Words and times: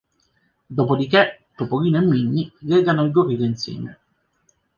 Dopodiché, 0.71 1.49
Topolino 1.55 1.99
e 1.99 2.01
Minni 2.01 2.51
legano 2.61 3.03
il 3.03 3.11
gorilla 3.11 3.45
insieme. 3.45 3.99